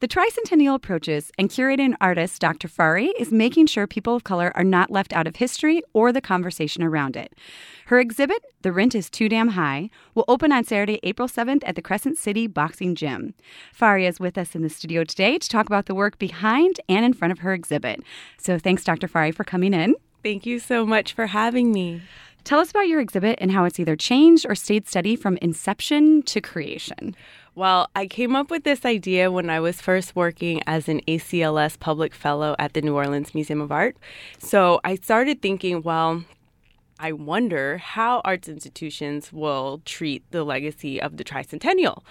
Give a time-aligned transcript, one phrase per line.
[0.00, 2.68] The tricentennial approaches, and curator and artist Dr.
[2.68, 6.22] Fari is making sure people of color are not left out of history or the
[6.22, 7.34] conversation around it.
[7.84, 11.74] Her exhibit, The Rent is Too Damn High, will open on Saturday, April 7th at
[11.74, 13.34] the Crescent City Boxing Gym.
[13.78, 17.04] Fari is with us in the studio today to talk about the work behind and
[17.04, 18.02] in front of her exhibit.
[18.38, 19.06] So thanks, Dr.
[19.06, 19.96] Fari, for coming in.
[20.22, 22.00] Thank you so much for having me.
[22.44, 26.22] Tell us about your exhibit and how it's either changed or stayed steady from inception
[26.22, 27.14] to creation.
[27.54, 31.78] Well, I came up with this idea when I was first working as an ACLS
[31.78, 33.96] public fellow at the New Orleans Museum of Art.
[34.38, 36.24] So I started thinking, well,
[36.98, 42.02] I wonder how arts institutions will treat the legacy of the tricentennial.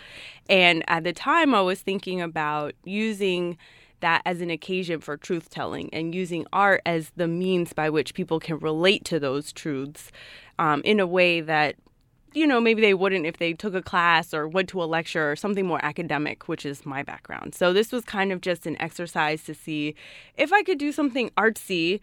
[0.50, 3.58] And at the time, I was thinking about using
[4.02, 8.14] that as an occasion for truth telling and using art as the means by which
[8.14, 10.12] people can relate to those truths
[10.58, 11.76] um, in a way that
[12.34, 15.32] you know, maybe they wouldn't if they took a class or went to a lecture
[15.32, 17.56] or something more academic, which is my background.
[17.56, 19.96] So this was kind of just an exercise to see
[20.38, 22.00] if I could do something artsy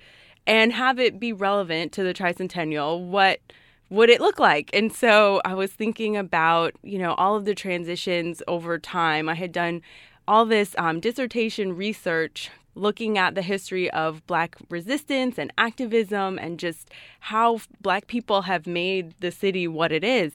[0.47, 3.07] and have it be relevant to the tricentennial.
[3.07, 3.41] What
[3.89, 4.71] would it look like?
[4.73, 9.29] And so I was thinking about, you know, all of the transitions over time.
[9.29, 9.83] I had done
[10.29, 16.59] all this um, dissertation research looking at the history of Black resistance and activism and
[16.59, 20.35] just how Black people have made the city what it is.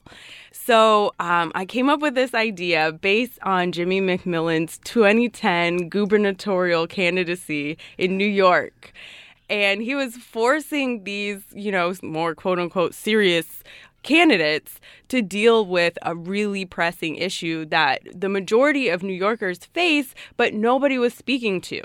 [0.50, 7.78] So um, I came up with this idea based on Jimmy McMillan's 2010 gubernatorial candidacy
[7.96, 8.92] in New York.
[9.48, 13.62] And he was forcing these, you know, more quote unquote serious
[14.02, 20.14] candidates to deal with a really pressing issue that the majority of New Yorkers face,
[20.36, 21.82] but nobody was speaking to.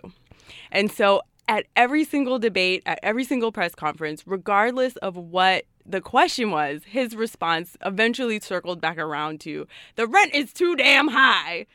[0.72, 6.02] And so at every single debate, at every single press conference, regardless of what the
[6.02, 11.66] question was, his response eventually circled back around to the rent is too damn high.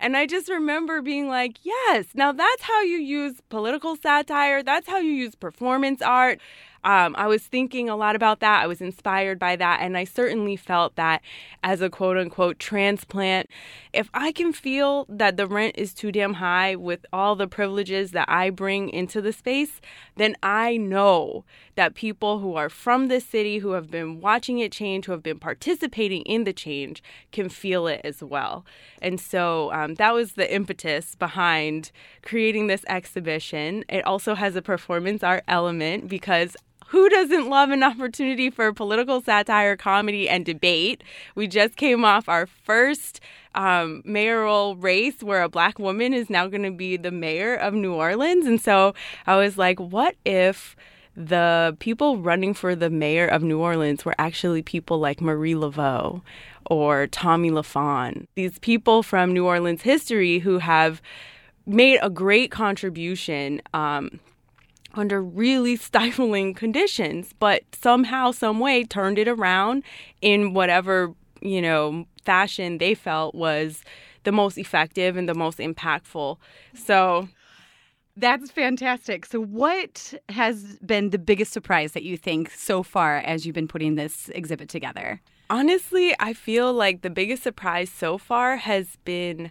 [0.00, 4.62] And I just remember being like, yes, now that's how you use political satire.
[4.62, 6.40] That's how you use performance art
[6.84, 8.62] um, I was thinking a lot about that.
[8.62, 9.80] I was inspired by that.
[9.80, 11.22] And I certainly felt that
[11.62, 13.48] as a quote unquote transplant,
[13.92, 18.10] if I can feel that the rent is too damn high with all the privileges
[18.12, 19.80] that I bring into the space,
[20.16, 21.44] then I know
[21.76, 25.22] that people who are from this city, who have been watching it change, who have
[25.22, 28.64] been participating in the change, can feel it as well.
[29.00, 31.92] And so um, that was the impetus behind
[32.22, 33.84] creating this exhibition.
[33.88, 36.56] It also has a performance art element because
[36.92, 41.02] who doesn't love an opportunity for political satire, comedy, and debate?
[41.34, 43.18] We just came off our first
[43.54, 47.72] um, mayoral race where a black woman is now going to be the mayor of
[47.72, 48.46] New Orleans.
[48.46, 48.94] And so
[49.26, 50.76] I was like, what if
[51.16, 56.20] the people running for the mayor of New Orleans were actually people like Marie Laveau
[56.66, 58.26] or Thomy Lafon?
[58.34, 61.00] These people from New Orleans history who have
[61.64, 64.20] made a great contribution um,
[64.94, 69.82] under really stifling conditions, but somehow, some way turned it around
[70.20, 73.82] in whatever, you know, fashion they felt was
[74.24, 76.36] the most effective and the most impactful.
[76.74, 77.28] So
[78.16, 79.26] that's fantastic.
[79.26, 83.68] So, what has been the biggest surprise that you think so far as you've been
[83.68, 85.20] putting this exhibit together?
[85.48, 89.50] Honestly, I feel like the biggest surprise so far has been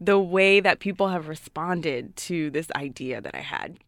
[0.00, 3.78] the way that people have responded to this idea that I had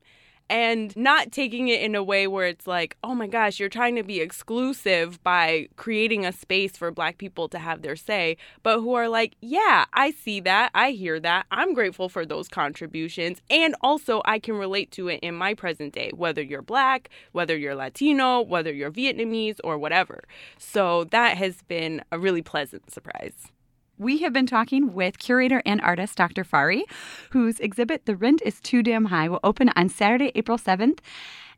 [0.48, 3.96] and not taking it in a way where it's like, oh my gosh, you're trying
[3.96, 8.80] to be exclusive by creating a space for black people to have their say, but
[8.80, 13.40] who are like, yeah, I see that, I hear that, I'm grateful for those contributions,
[13.48, 17.56] and also I can relate to it in my present day, whether you're black, whether
[17.56, 20.24] you're Latino, whether you're Vietnamese, or whatever.
[20.58, 23.50] So that has been a really pleasant surprise.
[23.98, 26.42] We have been talking with curator and artist Dr.
[26.42, 26.82] Fari,
[27.30, 30.98] whose exhibit The Rent is Too Damn High will open on Saturday, April 7th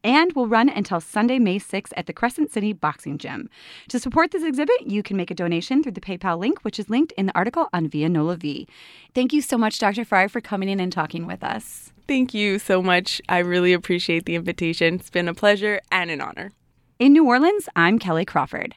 [0.05, 3.49] and will run until Sunday, May 6th at the Crescent City Boxing Gym.
[3.89, 6.89] To support this exhibit, you can make a donation through the PayPal link, which is
[6.89, 8.69] linked in the article on Via NolaVie.
[9.15, 10.05] Thank you so much, Dr.
[10.05, 11.93] Fari, for coming in and talking with us.
[12.07, 13.21] Thank you so much.
[13.29, 14.95] I really appreciate the invitation.
[14.95, 16.53] It's been a pleasure and an honor.
[17.01, 18.77] In New Orleans, I'm Kelley Crawford.